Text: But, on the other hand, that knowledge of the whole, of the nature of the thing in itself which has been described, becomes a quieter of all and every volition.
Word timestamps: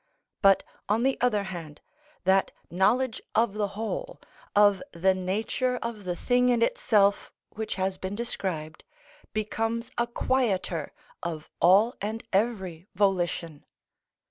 But, 0.41 0.63
on 0.89 1.03
the 1.03 1.15
other 1.21 1.43
hand, 1.43 1.79
that 2.23 2.49
knowledge 2.71 3.21
of 3.35 3.53
the 3.53 3.67
whole, 3.77 4.19
of 4.55 4.81
the 4.93 5.13
nature 5.13 5.75
of 5.83 6.05
the 6.05 6.15
thing 6.15 6.49
in 6.49 6.63
itself 6.63 7.31
which 7.51 7.75
has 7.75 7.99
been 7.99 8.15
described, 8.15 8.83
becomes 9.31 9.91
a 9.99 10.07
quieter 10.07 10.91
of 11.21 11.51
all 11.61 11.93
and 12.01 12.23
every 12.33 12.87
volition. 12.95 13.63